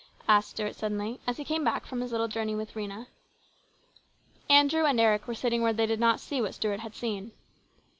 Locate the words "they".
5.73-5.85